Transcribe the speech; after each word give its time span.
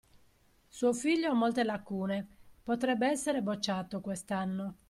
Suo 0.67 0.93
figlio 0.93 1.29
ha 1.29 1.33
molte 1.35 1.63
lacune, 1.63 2.27
potrebbe 2.63 3.07
essere 3.07 3.43
bocciato 3.43 4.01
quest'anno. 4.01 4.77